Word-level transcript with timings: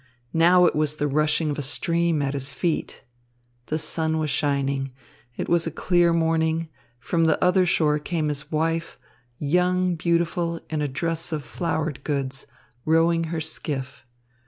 Now 0.33 0.65
it 0.65 0.75
was 0.75 0.95
the 0.95 1.07
rushing 1.07 1.51
of 1.51 1.59
a 1.59 1.61
stream 1.61 2.23
at 2.23 2.33
his 2.33 2.53
feet. 2.53 3.03
The 3.67 3.77
sun 3.77 4.17
was 4.17 4.31
shining. 4.31 4.93
It 5.37 5.47
was 5.47 5.67
a 5.67 5.69
clear 5.71 6.11
morning. 6.11 6.69
From 6.99 7.25
the 7.25 7.39
other 7.39 7.67
shore 7.67 7.99
came 7.99 8.29
his 8.29 8.51
wife, 8.51 8.97
young, 9.37 9.93
beautiful, 9.93 10.59
in 10.71 10.81
a 10.81 10.87
dress 10.87 11.31
of 11.31 11.43
flowered 11.45 12.03
goods, 12.03 12.47
rowing 12.83 13.25
her 13.25 13.39
skiff. 13.39 14.03